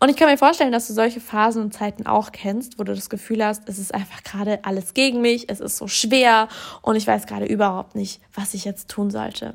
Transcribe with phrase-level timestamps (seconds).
[0.00, 2.94] Und ich kann mir vorstellen, dass du solche Phasen und Zeiten auch kennst, wo du
[2.94, 6.46] das Gefühl hast, es ist einfach gerade alles gegen mich, es ist so schwer
[6.82, 9.54] und ich weiß gerade überhaupt nicht, was ich jetzt tun sollte.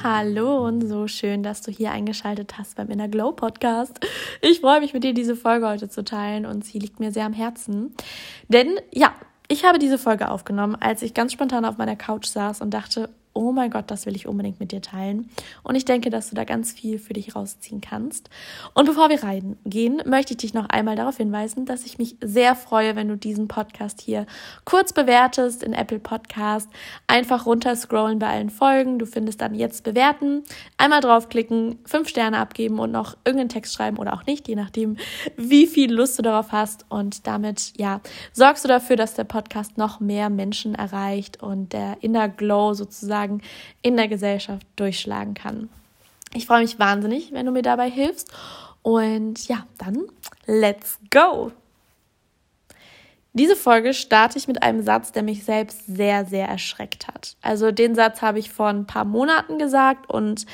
[0.00, 4.00] Hallo und so schön, dass du hier eingeschaltet hast beim Inner Glow Podcast.
[4.40, 7.26] Ich freue mich mit dir diese Folge heute zu teilen und sie liegt mir sehr
[7.26, 7.94] am Herzen.
[8.48, 9.14] Denn ja,
[9.48, 13.10] ich habe diese Folge aufgenommen, als ich ganz spontan auf meiner Couch saß und dachte,
[13.34, 15.30] oh mein Gott, das will ich unbedingt mit dir teilen.
[15.62, 18.28] Und ich denke, dass du da ganz viel für dich rausziehen kannst.
[18.74, 22.54] Und bevor wir reingehen, möchte ich dich noch einmal darauf hinweisen, dass ich mich sehr
[22.54, 24.26] freue, wenn du diesen Podcast hier
[24.64, 26.68] kurz bewertest in Apple Podcast.
[27.06, 28.98] Einfach runterscrollen bei allen Folgen.
[28.98, 30.42] Du findest dann jetzt bewerten.
[30.76, 34.96] Einmal draufklicken, fünf Sterne abgeben und noch irgendeinen Text schreiben oder auch nicht, je nachdem,
[35.36, 36.84] wie viel Lust du darauf hast.
[36.88, 38.00] Und damit, ja,
[38.32, 43.21] sorgst du dafür, dass der Podcast noch mehr Menschen erreicht und der Inner Glow sozusagen
[43.22, 43.42] sozusagen
[43.82, 45.68] in der Gesellschaft durchschlagen kann.
[46.34, 48.32] Ich freue mich wahnsinnig, wenn du mir dabei hilfst.
[48.82, 50.04] Und ja, dann
[50.46, 51.52] let's go!
[53.34, 57.36] Diese Folge starte ich mit einem Satz, der mich selbst sehr, sehr erschreckt hat.
[57.40, 60.44] Also den Satz habe ich vor ein paar Monaten gesagt und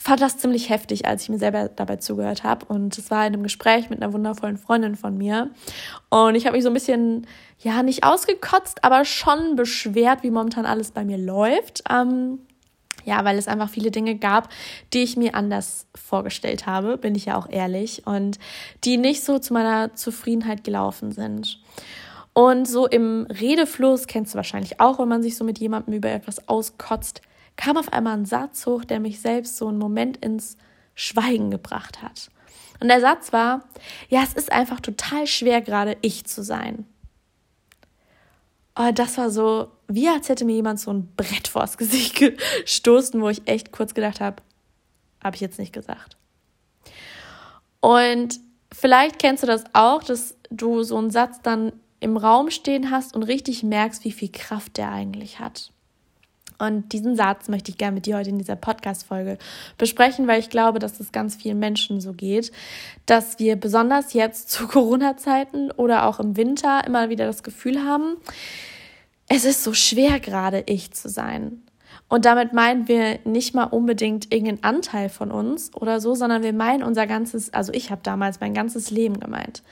[0.00, 2.64] fand das ziemlich heftig, als ich mir selber dabei zugehört habe.
[2.64, 5.50] Und es war in einem Gespräch mit einer wundervollen Freundin von mir.
[6.08, 7.26] Und ich habe mich so ein bisschen,
[7.58, 11.84] ja, nicht ausgekotzt, aber schon beschwert, wie momentan alles bei mir läuft.
[11.90, 12.38] Ähm,
[13.04, 14.48] ja, weil es einfach viele Dinge gab,
[14.94, 18.38] die ich mir anders vorgestellt habe, bin ich ja auch ehrlich, und
[18.84, 21.60] die nicht so zu meiner Zufriedenheit gelaufen sind.
[22.32, 26.10] Und so im Redefluss kennst du wahrscheinlich auch, wenn man sich so mit jemandem über
[26.10, 27.20] etwas auskotzt,
[27.60, 30.56] kam auf einmal ein Satz hoch, der mich selbst so einen Moment ins
[30.94, 32.30] Schweigen gebracht hat.
[32.80, 33.68] Und der Satz war,
[34.08, 36.86] ja, es ist einfach total schwer gerade ich zu sein.
[38.74, 42.16] Oh, das war so, wie als hätte mir jemand so ein Brett vors Gesicht
[42.64, 44.42] gestoßen, wo ich echt kurz gedacht habe,
[45.22, 46.16] habe ich jetzt nicht gesagt.
[47.80, 48.40] Und
[48.72, 53.14] vielleicht kennst du das auch, dass du so einen Satz dann im Raum stehen hast
[53.14, 55.72] und richtig merkst, wie viel Kraft der eigentlich hat.
[56.60, 59.38] Und diesen Satz möchte ich gerne mit dir heute in dieser Podcast-Folge
[59.78, 62.52] besprechen, weil ich glaube, dass es ganz vielen Menschen so geht,
[63.06, 68.16] dass wir besonders jetzt zu Corona-Zeiten oder auch im Winter immer wieder das Gefühl haben,
[69.26, 71.62] es ist so schwer gerade ich zu sein.
[72.08, 76.52] Und damit meinen wir nicht mal unbedingt irgendeinen Anteil von uns oder so, sondern wir
[76.52, 79.62] meinen unser ganzes, also ich habe damals mein ganzes Leben gemeint.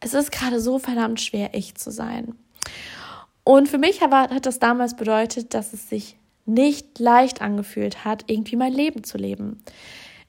[0.00, 2.36] Es ist gerade so verdammt schwer, ich zu sein.
[3.46, 8.56] Und für mich hat das damals bedeutet, dass es sich nicht leicht angefühlt hat, irgendwie
[8.56, 9.62] mein Leben zu leben.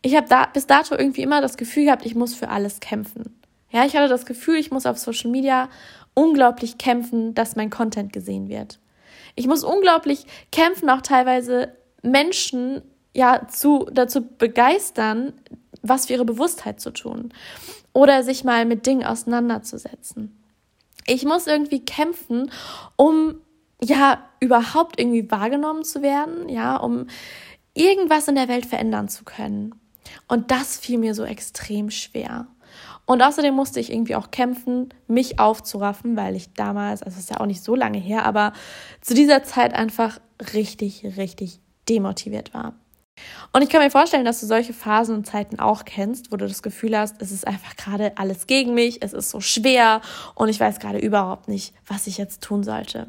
[0.04, 3.42] Ich habe da bis dato irgendwie immer das Gefühl gehabt, ich muss für alles kämpfen.
[3.72, 5.68] Ja, ich hatte das Gefühl, ich muss auf Social Media
[6.14, 8.78] unglaublich kämpfen, dass mein Content gesehen wird.
[9.34, 11.74] Ich muss unglaublich kämpfen, auch teilweise
[12.04, 12.84] Menschen
[13.16, 15.34] ja zu, dazu begeistern,
[15.82, 17.34] was für ihre Bewusstheit zu tun
[17.94, 20.37] oder sich mal mit Dingen auseinanderzusetzen.
[21.08, 22.52] Ich muss irgendwie kämpfen,
[22.96, 23.42] um
[23.82, 27.08] ja überhaupt irgendwie wahrgenommen zu werden, ja, um
[27.74, 29.74] irgendwas in der Welt verändern zu können.
[30.28, 32.48] Und das fiel mir so extrem schwer.
[33.06, 37.30] Und außerdem musste ich irgendwie auch kämpfen, mich aufzuraffen, weil ich damals, also es ist
[37.30, 38.52] ja auch nicht so lange her, aber
[39.02, 40.20] zu dieser Zeit einfach
[40.54, 42.74] richtig, richtig demotiviert war.
[43.54, 46.48] Und ich kann mir vorstellen, dass du solche Phasen und Zeiten auch kennst, wo du
[46.48, 50.02] das Gefühl hast, es ist einfach gerade alles gegen mich, es ist so schwer
[50.36, 53.08] und ich weiß gerade überhaupt nicht, was ich jetzt tun sollte.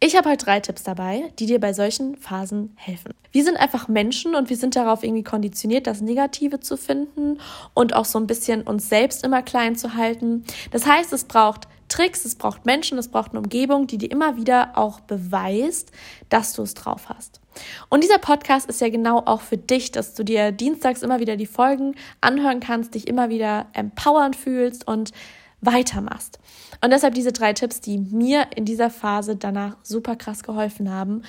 [0.00, 3.12] Ich habe heute drei Tipps dabei, die dir bei solchen Phasen helfen.
[3.32, 7.40] Wir sind einfach Menschen und wir sind darauf irgendwie konditioniert, das Negative zu finden
[7.74, 10.44] und auch so ein bisschen uns selbst immer klein zu halten.
[10.70, 14.36] Das heißt, es braucht Tricks, es braucht Menschen, es braucht eine Umgebung, die dir immer
[14.36, 15.90] wieder auch beweist,
[16.28, 17.40] dass du es drauf hast.
[17.88, 21.36] Und dieser Podcast ist ja genau auch für dich, dass du dir dienstags immer wieder
[21.36, 25.12] die Folgen anhören kannst, dich immer wieder empowern fühlst und
[25.60, 26.38] weitermachst.
[26.80, 31.22] Und deshalb diese drei Tipps, die mir in dieser Phase danach super krass geholfen haben,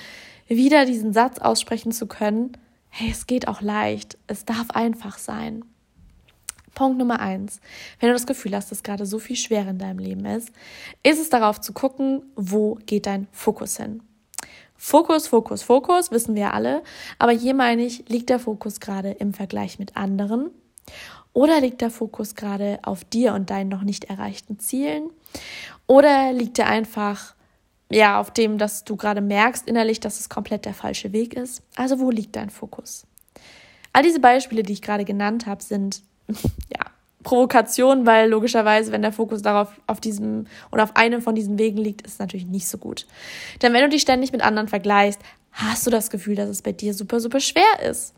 [0.46, 2.52] wieder diesen Satz aussprechen zu können,
[2.88, 4.18] hey, es geht auch leicht.
[4.26, 5.64] Es darf einfach sein.
[6.74, 7.60] Punkt Nummer eins.
[7.98, 10.50] Wenn du das Gefühl hast, dass gerade so viel Schwere in deinem Leben ist,
[11.02, 14.02] ist es darauf zu gucken, wo geht dein Fokus hin.
[14.82, 16.82] Fokus, Fokus, Fokus, wissen wir alle.
[17.18, 20.50] Aber hier meine ich, liegt der Fokus gerade im Vergleich mit anderen?
[21.34, 25.10] Oder liegt der Fokus gerade auf dir und deinen noch nicht erreichten Zielen?
[25.86, 27.34] Oder liegt er einfach
[27.90, 31.62] ja auf dem, dass du gerade merkst innerlich, dass es komplett der falsche Weg ist?
[31.76, 33.06] Also wo liegt dein Fokus?
[33.92, 36.00] All diese Beispiele, die ich gerade genannt habe, sind
[36.74, 36.89] ja,
[37.22, 41.78] Provokation, weil logischerweise, wenn der Fokus darauf auf diesem oder auf einem von diesen Wegen
[41.78, 43.06] liegt, ist es natürlich nicht so gut.
[43.62, 45.20] Denn wenn du dich ständig mit anderen vergleichst,
[45.52, 48.14] hast du das Gefühl, dass es bei dir super, super schwer ist.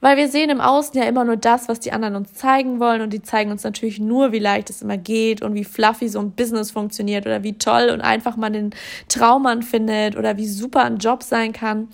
[0.00, 3.00] Weil wir sehen im Außen ja immer nur das, was die anderen uns zeigen wollen
[3.00, 6.20] und die zeigen uns natürlich nur, wie leicht es immer geht und wie fluffy so
[6.20, 8.70] ein Business funktioniert oder wie toll und einfach man den
[9.08, 11.88] Traummann findet oder wie super ein Job sein kann.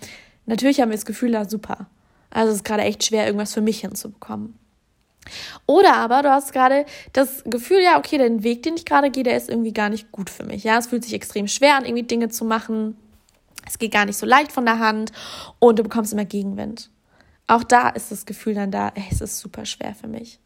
[0.46, 1.86] Natürlich haben wir das Gefühl, ja super.
[2.30, 4.58] Also es ist gerade echt schwer, irgendwas für mich hinzubekommen.
[5.66, 9.22] Oder aber du hast gerade das Gefühl, ja, okay, der Weg, den ich gerade gehe,
[9.22, 10.64] der ist irgendwie gar nicht gut für mich.
[10.64, 12.96] Ja, es fühlt sich extrem schwer an, irgendwie Dinge zu machen.
[13.66, 15.12] Es geht gar nicht so leicht von der Hand
[15.58, 16.90] und du bekommst immer Gegenwind.
[17.46, 20.38] Auch da ist das Gefühl dann da, ey, es ist super schwer für mich.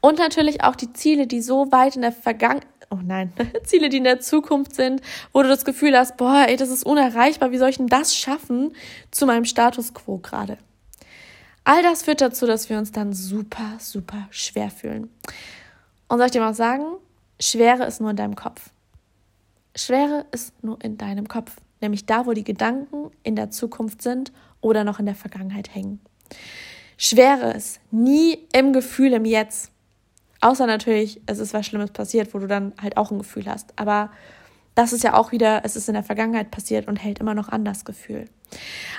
[0.00, 3.32] Und natürlich auch die Ziele, die so weit in der Vergangenheit, oh nein,
[3.64, 5.00] Ziele, die in der Zukunft sind,
[5.32, 8.14] wo du das Gefühl hast, boah, ey, das ist unerreichbar, wie soll ich denn das
[8.14, 8.72] schaffen
[9.10, 10.58] zu meinem Status quo gerade?
[11.68, 15.10] All das führt dazu, dass wir uns dann super, super schwer fühlen.
[16.06, 16.84] Und soll ich dir mal sagen,
[17.40, 18.70] Schwere ist nur in deinem Kopf.
[19.74, 24.32] Schwere ist nur in deinem Kopf, nämlich da, wo die Gedanken in der Zukunft sind
[24.60, 25.98] oder noch in der Vergangenheit hängen.
[26.98, 29.72] Schwere ist nie im Gefühl im Jetzt.
[30.40, 33.72] Außer natürlich, es ist was Schlimmes passiert, wo du dann halt auch ein Gefühl hast.
[33.74, 34.12] Aber
[34.76, 37.48] das ist ja auch wieder, es ist in der Vergangenheit passiert und hält immer noch
[37.48, 38.26] an das Gefühl.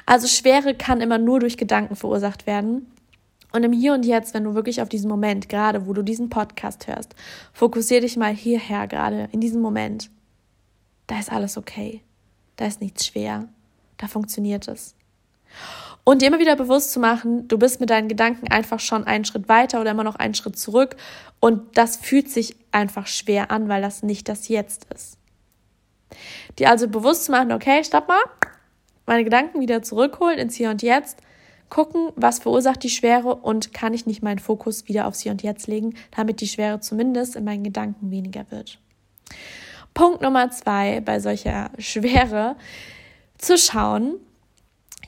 [0.08, 2.92] Also Schwere kann immer nur durch Gedanken verursacht werden.
[3.54, 6.30] Und im Hier und Jetzt, wenn du wirklich auf diesen Moment, gerade wo du diesen
[6.30, 7.16] Podcast hörst,
[7.54, 10.10] fokussier dich mal hierher gerade, in diesem Moment.
[11.06, 12.02] Da ist alles okay.
[12.56, 13.48] Da ist nichts schwer.
[13.98, 14.96] Da funktioniert es.
[16.04, 19.26] Und dir immer wieder bewusst zu machen, du bist mit deinen Gedanken einfach schon einen
[19.26, 20.96] Schritt weiter oder immer noch einen Schritt zurück.
[21.40, 25.17] Und das fühlt sich einfach schwer an, weil das nicht das Jetzt ist.
[26.60, 28.22] Dir also bewusst zu machen, okay, stopp mal,
[29.06, 31.22] meine Gedanken wieder zurückholen ins Hier und Jetzt,
[31.70, 35.44] gucken, was verursacht die Schwere und kann ich nicht meinen Fokus wieder aufs Hier und
[35.44, 38.80] Jetzt legen, damit die Schwere zumindest in meinen Gedanken weniger wird.
[39.94, 42.56] Punkt Nummer zwei bei solcher Schwere,
[43.38, 44.16] zu schauen,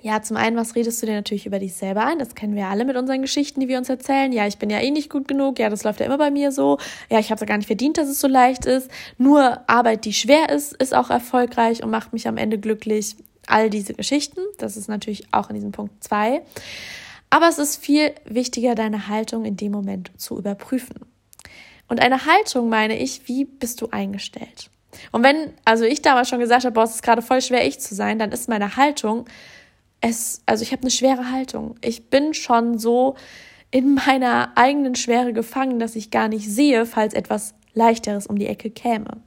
[0.02, 2.20] ja, zum einen, was redest du dir natürlich über dich selber ein?
[2.20, 4.32] Das kennen wir alle mit unseren Geschichten, die wir uns erzählen.
[4.32, 5.60] Ja, ich bin ja eh nicht gut genug.
[5.60, 6.78] Ja, das läuft ja immer bei mir so.
[7.10, 8.90] Ja, ich habe es ja gar nicht verdient, dass es so leicht ist.
[9.18, 13.18] Nur Arbeit, die schwer ist, ist auch erfolgreich und macht mich am Ende glücklich.
[13.48, 14.40] All diese Geschichten.
[14.58, 16.44] Das ist natürlich auch in diesem Punkt zwei.
[17.30, 20.96] Aber es ist viel wichtiger, deine Haltung in dem Moment zu überprüfen.
[21.88, 24.70] Und eine Haltung meine ich, wie bist du eingestellt?
[25.12, 27.80] Und wenn, also ich damals schon gesagt habe, boah, es ist gerade voll schwer, ich
[27.80, 29.26] zu sein, dann ist meine Haltung,
[30.02, 31.76] es, also ich habe eine schwere Haltung.
[31.82, 33.16] Ich bin schon so
[33.72, 38.48] in meiner eigenen Schwere gefangen, dass ich gar nicht sehe, falls etwas leichteres um die
[38.48, 39.22] Ecke käme.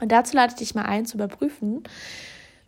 [0.00, 1.84] Und dazu lade ich dich mal ein, zu überprüfen,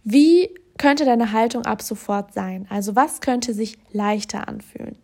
[0.04, 2.66] wie könnte deine Haltung ab sofort sein?
[2.68, 4.96] Also was könnte sich leichter anfühlen?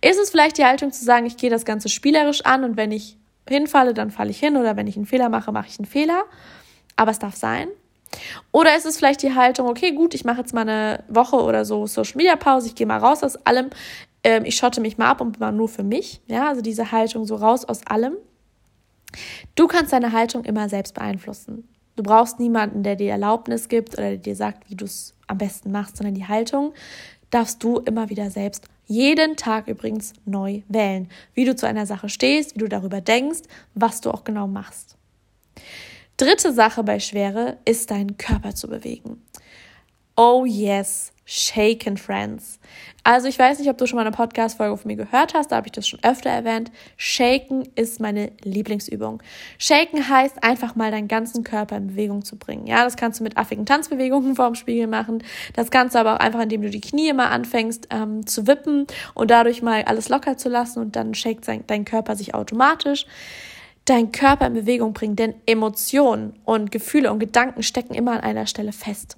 [0.00, 2.92] Ist es vielleicht die Haltung zu sagen, ich gehe das Ganze spielerisch an und wenn
[2.92, 3.18] ich
[3.48, 6.24] hinfalle, dann falle ich hin oder wenn ich einen Fehler mache, mache ich einen Fehler.
[6.96, 7.68] Aber es darf sein.
[8.52, 11.64] Oder ist es vielleicht die Haltung, okay, gut, ich mache jetzt mal eine Woche oder
[11.64, 13.70] so Social Media Pause, ich gehe mal raus aus allem,
[14.24, 16.20] ähm, ich schotte mich mal ab und mal nur für mich.
[16.26, 18.16] Ja, also diese Haltung so raus aus allem.
[19.54, 21.68] Du kannst deine Haltung immer selbst beeinflussen.
[21.94, 25.38] Du brauchst niemanden, der dir Erlaubnis gibt oder der dir sagt, wie du es am
[25.38, 26.74] besten machst, sondern die Haltung
[27.30, 32.08] darfst du immer wieder selbst jeden Tag übrigens neu wählen, wie du zu einer Sache
[32.08, 33.40] stehst, wie du darüber denkst,
[33.74, 34.96] was du auch genau machst.
[36.16, 39.22] Dritte Sache bei Schwere ist deinen Körper zu bewegen.
[40.16, 42.58] Oh yes, Shaken Friends.
[43.04, 45.56] Also ich weiß nicht, ob du schon mal eine Podcast-Folge von mir gehört hast, da
[45.56, 46.72] habe ich das schon öfter erwähnt.
[46.96, 49.22] Shaken ist meine Lieblingsübung.
[49.58, 52.66] Shaken heißt einfach mal deinen ganzen Körper in Bewegung zu bringen.
[52.66, 55.22] Ja, das kannst du mit affigen Tanzbewegungen vorm Spiegel machen.
[55.52, 58.86] Das kannst du aber auch einfach, indem du die Knie mal anfängst ähm, zu wippen
[59.12, 63.04] und dadurch mal alles locker zu lassen und dann shakt dein Körper sich automatisch
[63.86, 68.46] deinen Körper in Bewegung bringen, denn Emotionen und Gefühle und Gedanken stecken immer an einer
[68.46, 69.16] Stelle fest.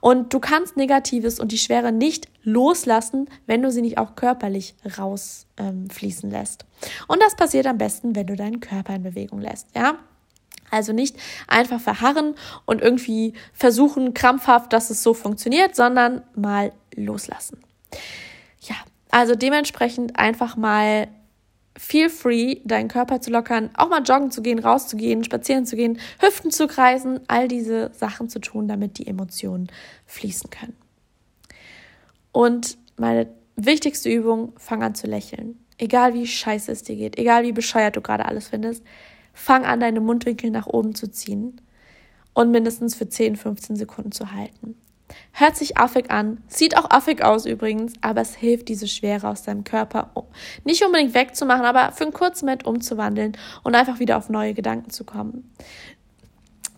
[0.00, 4.74] Und du kannst Negatives und die Schwere nicht loslassen, wenn du sie nicht auch körperlich
[4.98, 6.64] rausfließen ähm, lässt.
[7.06, 9.98] Und das passiert am besten, wenn du deinen Körper in Bewegung lässt, ja?
[10.68, 17.60] Also nicht einfach verharren und irgendwie versuchen krampfhaft, dass es so funktioniert, sondern mal loslassen.
[19.16, 21.08] Also dementsprechend einfach mal
[21.76, 25.98] feel free, deinen Körper zu lockern, auch mal joggen zu gehen, rauszugehen, spazieren zu gehen,
[26.20, 29.68] Hüften zu kreisen, all diese Sachen zu tun, damit die Emotionen
[30.06, 30.76] fließen können.
[32.32, 35.58] Und meine wichtigste Übung, fang an zu lächeln.
[35.78, 38.82] Egal wie scheiße es dir geht, egal wie bescheuert du gerade alles findest,
[39.34, 41.60] fang an, deine Mundwinkel nach oben zu ziehen
[42.32, 44.76] und mindestens für 10, 15 Sekunden zu halten.
[45.32, 49.42] Hört sich affig an, sieht auch affig aus übrigens, aber es hilft, diese Schwere aus
[49.42, 50.10] deinem Körper
[50.64, 54.90] nicht unbedingt wegzumachen, aber für einen kurzen Moment umzuwandeln und einfach wieder auf neue Gedanken
[54.90, 55.52] zu kommen.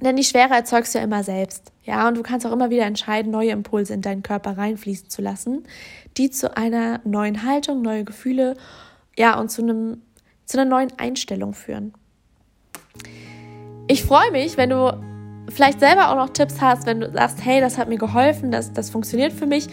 [0.01, 1.73] Denn die Schwere erzeugst du ja immer selbst.
[1.85, 5.23] Ja, und du kannst auch immer wieder entscheiden, neue Impulse in deinen Körper reinfließen zu
[5.23, 5.65] lassen,
[6.17, 8.57] die zu einer neuen Haltung, neue Gefühle,
[9.17, 10.03] ja, und zu einem,
[10.45, 11.95] zu einer neuen Einstellung führen.
[13.89, 15.01] Ich freue mich, wenn du
[15.49, 18.73] vielleicht selber auch noch Tipps hast, wenn du sagst, hey, das hat mir geholfen, das,
[18.73, 19.69] das funktioniert für mich,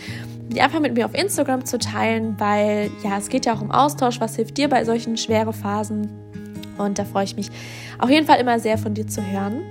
[0.50, 3.72] die einfach mit mir auf Instagram zu teilen, weil ja, es geht ja auch um
[3.72, 6.10] Austausch, was hilft dir bei solchen schweren Phasen.
[6.78, 7.50] Und da freue ich mich
[8.00, 9.62] auf jeden Fall immer sehr von dir zu hören.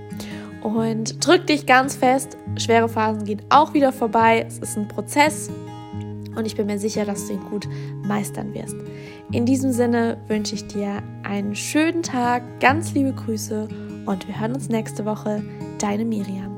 [0.63, 4.47] Und drück dich ganz fest, schwere Phasen gehen auch wieder vorbei.
[4.49, 5.51] Es ist ein Prozess
[6.35, 7.69] und ich bin mir sicher, dass du ihn gut
[8.03, 8.77] meistern wirst.
[9.31, 13.69] In diesem Sinne wünsche ich dir einen schönen Tag, ganz liebe Grüße
[14.07, 15.43] und wir hören uns nächste Woche.
[15.85, 16.54] Deine Miriam.